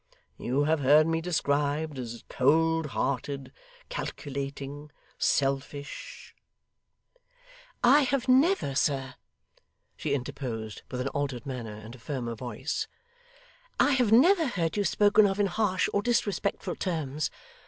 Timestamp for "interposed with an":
10.15-11.09